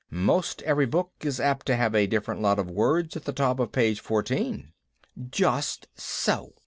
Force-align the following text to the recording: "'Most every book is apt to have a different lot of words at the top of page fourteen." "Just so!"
"'Most 0.09 0.63
every 0.63 0.87
book 0.87 1.11
is 1.21 1.39
apt 1.39 1.67
to 1.67 1.75
have 1.75 1.93
a 1.93 2.07
different 2.07 2.41
lot 2.41 2.57
of 2.57 2.71
words 2.71 3.15
at 3.15 3.25
the 3.25 3.31
top 3.31 3.59
of 3.59 3.71
page 3.71 3.99
fourteen." 3.99 4.73
"Just 5.29 5.87
so!" 5.93 6.55